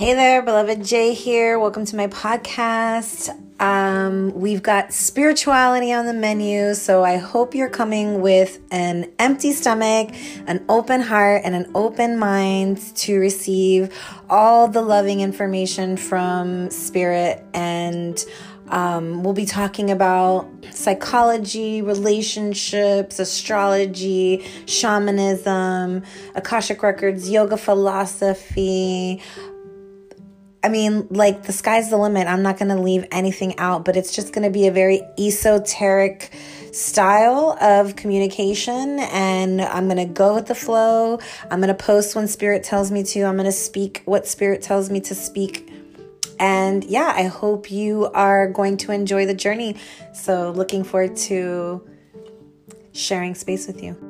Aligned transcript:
Hey 0.00 0.14
there, 0.14 0.40
beloved 0.40 0.82
J 0.82 1.12
here. 1.12 1.58
Welcome 1.58 1.84
to 1.84 1.94
my 1.94 2.06
podcast. 2.06 3.28
Um, 3.60 4.32
we've 4.32 4.62
got 4.62 4.94
spirituality 4.94 5.92
on 5.92 6.06
the 6.06 6.14
menu, 6.14 6.72
so 6.72 7.04
I 7.04 7.18
hope 7.18 7.54
you're 7.54 7.68
coming 7.68 8.22
with 8.22 8.60
an 8.70 9.12
empty 9.18 9.52
stomach, 9.52 10.14
an 10.46 10.64
open 10.70 11.02
heart, 11.02 11.42
and 11.44 11.54
an 11.54 11.70
open 11.74 12.18
mind 12.18 12.78
to 12.96 13.18
receive 13.18 13.94
all 14.30 14.68
the 14.68 14.80
loving 14.80 15.20
information 15.20 15.98
from 15.98 16.70
Spirit. 16.70 17.44
And 17.52 18.24
um, 18.68 19.22
we'll 19.22 19.34
be 19.34 19.44
talking 19.44 19.90
about 19.90 20.48
psychology, 20.72 21.82
relationships, 21.82 23.18
astrology, 23.18 24.46
shamanism, 24.64 26.04
Akashic 26.36 26.82
Records, 26.82 27.28
yoga 27.28 27.58
philosophy. 27.58 29.20
I 30.62 30.68
mean, 30.68 31.06
like 31.10 31.44
the 31.44 31.52
sky's 31.52 31.88
the 31.88 31.96
limit. 31.96 32.26
I'm 32.26 32.42
not 32.42 32.58
going 32.58 32.68
to 32.68 32.80
leave 32.80 33.06
anything 33.10 33.58
out, 33.58 33.84
but 33.84 33.96
it's 33.96 34.14
just 34.14 34.32
going 34.34 34.44
to 34.44 34.50
be 34.50 34.66
a 34.66 34.70
very 34.70 35.00
esoteric 35.18 36.30
style 36.72 37.56
of 37.60 37.96
communication. 37.96 38.98
And 38.98 39.62
I'm 39.62 39.86
going 39.86 39.96
to 39.96 40.12
go 40.12 40.34
with 40.34 40.46
the 40.46 40.54
flow. 40.54 41.18
I'm 41.50 41.60
going 41.60 41.68
to 41.68 41.82
post 41.82 42.14
when 42.14 42.28
spirit 42.28 42.62
tells 42.62 42.90
me 42.90 43.04
to. 43.04 43.22
I'm 43.22 43.36
going 43.36 43.46
to 43.46 43.52
speak 43.52 44.02
what 44.04 44.26
spirit 44.26 44.60
tells 44.60 44.90
me 44.90 45.00
to 45.00 45.14
speak. 45.14 45.72
And 46.38 46.84
yeah, 46.84 47.12
I 47.14 47.24
hope 47.24 47.70
you 47.70 48.06
are 48.12 48.48
going 48.48 48.76
to 48.78 48.92
enjoy 48.92 49.26
the 49.26 49.34
journey. 49.34 49.76
So, 50.14 50.50
looking 50.50 50.84
forward 50.84 51.16
to 51.28 51.86
sharing 52.92 53.34
space 53.34 53.66
with 53.66 53.82
you. 53.82 54.09